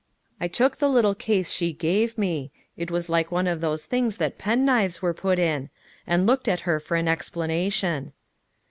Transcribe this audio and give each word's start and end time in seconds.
I 0.39 0.47
took 0.47 0.77
the 0.77 0.89
little 0.89 1.13
case 1.13 1.51
she 1.51 1.73
gave 1.73 2.17
me 2.17 2.51
it 2.75 2.89
was 2.89 3.07
like 3.07 3.31
one 3.31 3.45
of 3.45 3.61
those 3.61 3.85
things 3.85 4.17
that 4.17 4.39
pen 4.39 4.65
knives 4.65 5.01
are 5.03 5.13
put 5.13 5.37
in 5.37 5.69
and 6.07 6.25
looked 6.25 6.47
at 6.47 6.61
her 6.61 6.79
for 6.79 6.97
an 6.97 7.07
explanation. 7.07 8.11